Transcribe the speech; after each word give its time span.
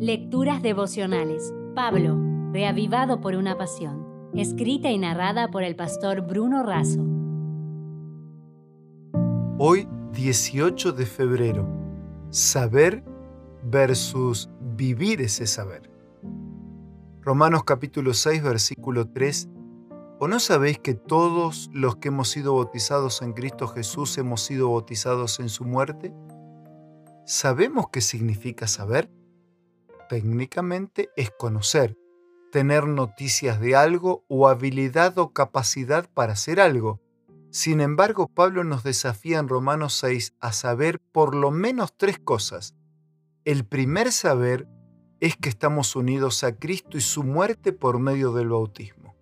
Lecturas 0.00 0.62
devocionales. 0.62 1.52
Pablo, 1.74 2.16
reavivado 2.52 3.20
por 3.20 3.34
una 3.34 3.58
pasión. 3.58 4.30
Escrita 4.32 4.92
y 4.92 4.98
narrada 4.98 5.50
por 5.50 5.64
el 5.64 5.74
pastor 5.74 6.20
Bruno 6.20 6.62
Razo. 6.62 7.04
Hoy, 9.58 9.88
18 10.12 10.92
de 10.92 11.04
febrero. 11.04 11.68
Saber 12.30 13.02
versus 13.64 14.48
vivir 14.76 15.20
ese 15.20 15.48
saber. 15.48 15.90
Romanos 17.20 17.64
capítulo 17.64 18.14
6, 18.14 18.40
versículo 18.40 19.10
3. 19.10 19.48
¿O 20.20 20.28
no 20.28 20.38
sabéis 20.38 20.78
que 20.78 20.94
todos 20.94 21.70
los 21.72 21.96
que 21.96 22.06
hemos 22.06 22.28
sido 22.28 22.54
bautizados 22.54 23.20
en 23.20 23.32
Cristo 23.32 23.66
Jesús 23.66 24.16
hemos 24.16 24.42
sido 24.42 24.70
bautizados 24.70 25.40
en 25.40 25.48
su 25.48 25.64
muerte? 25.64 26.14
¿Sabemos 27.26 27.86
qué 27.90 28.00
significa 28.00 28.68
saber? 28.68 29.10
Técnicamente 30.08 31.10
es 31.16 31.30
conocer, 31.30 31.98
tener 32.50 32.86
noticias 32.86 33.60
de 33.60 33.76
algo 33.76 34.24
o 34.28 34.48
habilidad 34.48 35.18
o 35.18 35.34
capacidad 35.34 36.08
para 36.14 36.32
hacer 36.32 36.60
algo. 36.60 37.00
Sin 37.50 37.80
embargo, 37.82 38.26
Pablo 38.26 38.64
nos 38.64 38.82
desafía 38.84 39.38
en 39.38 39.48
Romanos 39.48 39.94
6 39.94 40.34
a 40.40 40.52
saber 40.52 40.98
por 41.12 41.34
lo 41.34 41.50
menos 41.50 41.94
tres 41.96 42.18
cosas. 42.18 42.74
El 43.44 43.66
primer 43.66 44.10
saber 44.12 44.66
es 45.20 45.36
que 45.36 45.50
estamos 45.50 45.94
unidos 45.94 46.42
a 46.42 46.56
Cristo 46.56 46.96
y 46.96 47.00
su 47.02 47.22
muerte 47.22 47.72
por 47.72 47.98
medio 47.98 48.32
del 48.32 48.48
bautismo. 48.48 49.14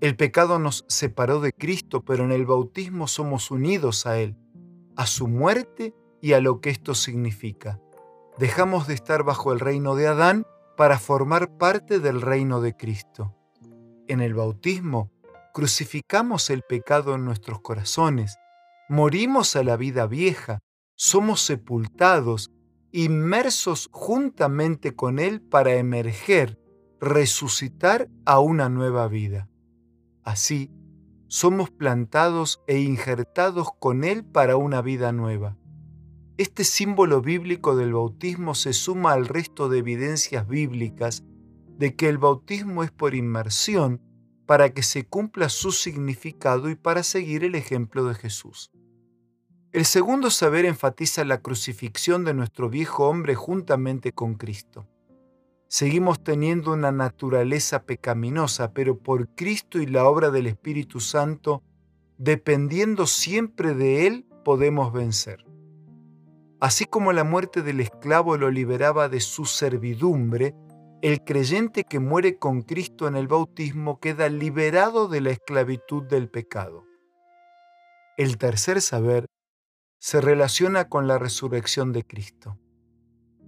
El 0.00 0.14
pecado 0.14 0.58
nos 0.58 0.84
separó 0.88 1.40
de 1.40 1.52
Cristo, 1.52 2.04
pero 2.04 2.24
en 2.24 2.32
el 2.32 2.46
bautismo 2.46 3.08
somos 3.08 3.50
unidos 3.50 4.06
a 4.06 4.20
Él, 4.20 4.36
a 4.94 5.06
su 5.06 5.26
muerte 5.26 5.94
y 6.20 6.34
a 6.34 6.40
lo 6.40 6.60
que 6.60 6.70
esto 6.70 6.94
significa. 6.94 7.80
Dejamos 8.38 8.86
de 8.86 8.94
estar 8.94 9.22
bajo 9.22 9.52
el 9.52 9.60
reino 9.60 9.94
de 9.94 10.08
Adán 10.08 10.46
para 10.76 10.98
formar 10.98 11.56
parte 11.56 12.00
del 12.00 12.20
reino 12.20 12.60
de 12.60 12.76
Cristo. 12.76 13.34
En 14.08 14.20
el 14.20 14.34
bautismo, 14.34 15.10
crucificamos 15.54 16.50
el 16.50 16.62
pecado 16.62 17.14
en 17.14 17.24
nuestros 17.24 17.60
corazones, 17.62 18.36
morimos 18.90 19.56
a 19.56 19.64
la 19.64 19.78
vida 19.78 20.06
vieja, 20.06 20.58
somos 20.96 21.40
sepultados, 21.40 22.50
inmersos 22.92 23.88
juntamente 23.90 24.94
con 24.94 25.18
Él 25.18 25.40
para 25.40 25.74
emerger, 25.74 26.58
resucitar 27.00 28.10
a 28.26 28.38
una 28.40 28.68
nueva 28.68 29.08
vida. 29.08 29.48
Así, 30.24 30.70
somos 31.28 31.70
plantados 31.70 32.62
e 32.66 32.80
injertados 32.80 33.68
con 33.78 34.04
Él 34.04 34.24
para 34.24 34.56
una 34.56 34.82
vida 34.82 35.10
nueva. 35.12 35.56
Este 36.38 36.64
símbolo 36.64 37.22
bíblico 37.22 37.76
del 37.76 37.94
bautismo 37.94 38.54
se 38.54 38.74
suma 38.74 39.12
al 39.12 39.26
resto 39.26 39.70
de 39.70 39.78
evidencias 39.78 40.46
bíblicas 40.46 41.24
de 41.78 41.96
que 41.96 42.10
el 42.10 42.18
bautismo 42.18 42.84
es 42.84 42.90
por 42.90 43.14
inmersión 43.14 44.02
para 44.44 44.74
que 44.74 44.82
se 44.82 45.06
cumpla 45.06 45.48
su 45.48 45.72
significado 45.72 46.68
y 46.68 46.74
para 46.74 47.02
seguir 47.02 47.42
el 47.42 47.54
ejemplo 47.54 48.04
de 48.04 48.14
Jesús. 48.14 48.70
El 49.72 49.86
segundo 49.86 50.30
saber 50.30 50.66
enfatiza 50.66 51.24
la 51.24 51.40
crucifixión 51.40 52.26
de 52.26 52.34
nuestro 52.34 52.68
viejo 52.68 53.08
hombre 53.08 53.34
juntamente 53.34 54.12
con 54.12 54.34
Cristo. 54.34 54.86
Seguimos 55.68 56.22
teniendo 56.22 56.74
una 56.74 56.92
naturaleza 56.92 57.84
pecaminosa, 57.84 58.74
pero 58.74 58.98
por 58.98 59.34
Cristo 59.34 59.78
y 59.80 59.86
la 59.86 60.04
obra 60.04 60.30
del 60.30 60.48
Espíritu 60.48 61.00
Santo, 61.00 61.62
dependiendo 62.18 63.06
siempre 63.06 63.74
de 63.74 64.06
Él, 64.06 64.26
podemos 64.44 64.92
vencer. 64.92 65.46
Así 66.60 66.86
como 66.86 67.12
la 67.12 67.24
muerte 67.24 67.62
del 67.62 67.80
esclavo 67.80 68.36
lo 68.36 68.50
liberaba 68.50 69.08
de 69.08 69.20
su 69.20 69.44
servidumbre, 69.44 70.54
el 71.02 71.22
creyente 71.22 71.84
que 71.84 72.00
muere 72.00 72.38
con 72.38 72.62
Cristo 72.62 73.06
en 73.06 73.16
el 73.16 73.28
bautismo 73.28 74.00
queda 74.00 74.28
liberado 74.28 75.08
de 75.08 75.20
la 75.20 75.30
esclavitud 75.30 76.04
del 76.04 76.30
pecado. 76.30 76.84
El 78.16 78.38
tercer 78.38 78.80
saber 78.80 79.26
se 79.98 80.22
relaciona 80.22 80.88
con 80.88 81.06
la 81.06 81.18
resurrección 81.18 81.92
de 81.92 82.04
Cristo. 82.04 82.58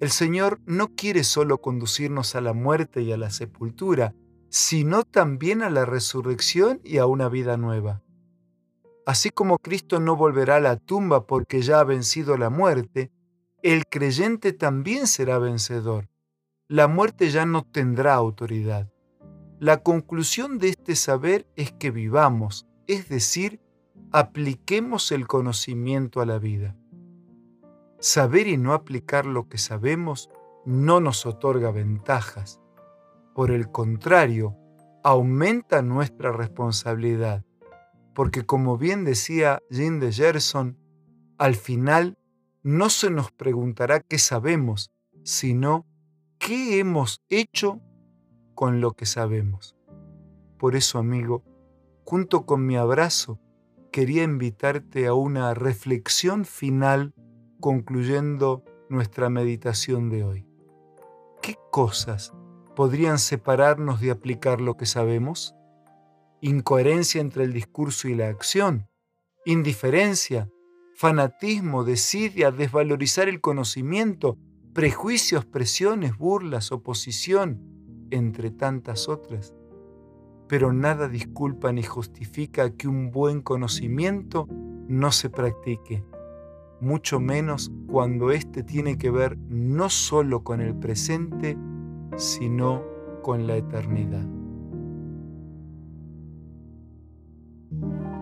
El 0.00 0.10
Señor 0.10 0.60
no 0.66 0.88
quiere 0.88 1.22
solo 1.22 1.60
conducirnos 1.60 2.34
a 2.34 2.40
la 2.40 2.52
muerte 2.52 3.02
y 3.02 3.12
a 3.12 3.16
la 3.16 3.30
sepultura, 3.30 4.14
sino 4.50 5.04
también 5.04 5.62
a 5.62 5.70
la 5.70 5.84
resurrección 5.84 6.80
y 6.84 6.98
a 6.98 7.06
una 7.06 7.28
vida 7.28 7.56
nueva. 7.56 8.02
Así 9.06 9.30
como 9.30 9.58
Cristo 9.58 10.00
no 10.00 10.16
volverá 10.16 10.56
a 10.56 10.60
la 10.60 10.76
tumba 10.76 11.28
porque 11.28 11.62
ya 11.62 11.78
ha 11.78 11.84
vencido 11.84 12.36
la 12.36 12.50
muerte, 12.50 13.12
el 13.62 13.86
creyente 13.86 14.52
también 14.52 15.06
será 15.06 15.38
vencedor. 15.38 16.08
La 16.66 16.88
muerte 16.88 17.30
ya 17.30 17.46
no 17.46 17.62
tendrá 17.62 18.14
autoridad. 18.14 18.90
La 19.60 19.84
conclusión 19.84 20.58
de 20.58 20.70
este 20.70 20.96
saber 20.96 21.46
es 21.54 21.70
que 21.70 21.92
vivamos, 21.92 22.66
es 22.88 23.08
decir, 23.08 23.60
apliquemos 24.10 25.12
el 25.12 25.28
conocimiento 25.28 26.20
a 26.20 26.26
la 26.26 26.40
vida. 26.40 26.76
Saber 28.00 28.48
y 28.48 28.56
no 28.56 28.72
aplicar 28.74 29.24
lo 29.24 29.48
que 29.48 29.58
sabemos 29.58 30.30
no 30.64 30.98
nos 30.98 31.26
otorga 31.26 31.70
ventajas. 31.70 32.60
Por 33.36 33.52
el 33.52 33.70
contrario, 33.70 34.56
aumenta 35.04 35.80
nuestra 35.80 36.32
responsabilidad 36.32 37.45
porque 38.16 38.46
como 38.46 38.78
bien 38.78 39.04
decía 39.04 39.62
Jean 39.68 40.00
de 40.00 40.10
Gerson, 40.10 40.78
al 41.36 41.54
final 41.54 42.16
no 42.62 42.88
se 42.88 43.10
nos 43.10 43.30
preguntará 43.30 44.00
qué 44.00 44.18
sabemos, 44.18 44.90
sino 45.22 45.84
qué 46.38 46.78
hemos 46.78 47.20
hecho 47.28 47.82
con 48.54 48.80
lo 48.80 48.92
que 48.92 49.04
sabemos. 49.04 49.76
Por 50.58 50.76
eso, 50.76 50.98
amigo, 50.98 51.44
junto 52.06 52.46
con 52.46 52.64
mi 52.64 52.78
abrazo, 52.78 53.38
quería 53.92 54.22
invitarte 54.22 55.06
a 55.06 55.12
una 55.12 55.52
reflexión 55.52 56.46
final 56.46 57.12
concluyendo 57.60 58.64
nuestra 58.88 59.28
meditación 59.28 60.08
de 60.08 60.24
hoy. 60.24 60.46
¿Qué 61.42 61.56
cosas 61.70 62.32
podrían 62.74 63.18
separarnos 63.18 64.00
de 64.00 64.10
aplicar 64.10 64.62
lo 64.62 64.78
que 64.78 64.86
sabemos? 64.86 65.55
Incoherencia 66.40 67.20
entre 67.20 67.44
el 67.44 67.52
discurso 67.52 68.08
y 68.08 68.14
la 68.14 68.28
acción, 68.28 68.88
indiferencia, 69.44 70.50
fanatismo, 70.94 71.84
desidia, 71.84 72.50
desvalorizar 72.50 73.28
el 73.28 73.40
conocimiento, 73.40 74.38
prejuicios, 74.72 75.44
presiones, 75.44 76.16
burlas, 76.16 76.72
oposición, 76.72 77.60
entre 78.10 78.50
tantas 78.50 79.08
otras. 79.08 79.54
Pero 80.48 80.72
nada 80.72 81.08
disculpa 81.08 81.72
ni 81.72 81.82
justifica 81.82 82.70
que 82.70 82.88
un 82.88 83.10
buen 83.10 83.40
conocimiento 83.42 84.46
no 84.88 85.12
se 85.12 85.30
practique, 85.30 86.04
mucho 86.80 87.20
menos 87.20 87.72
cuando 87.86 88.30
éste 88.30 88.62
tiene 88.62 88.98
que 88.98 89.10
ver 89.10 89.36
no 89.48 89.90
solo 89.90 90.44
con 90.44 90.60
el 90.60 90.76
presente, 90.76 91.56
sino 92.16 92.84
con 93.22 93.46
la 93.46 93.56
eternidad. 93.56 94.35